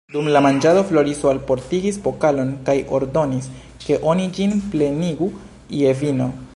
Dum 0.13 0.27
la 0.35 0.39
manĝado 0.43 0.79
Floriso 0.91 1.29
alportigis 1.31 1.99
pokalon 2.07 2.49
kaj 2.69 2.75
ordonis, 2.99 3.51
ke 3.87 4.01
oni 4.13 4.27
ĝin 4.39 4.57
plenigu 4.75 5.33
je 5.83 5.99
vino. 6.03 6.33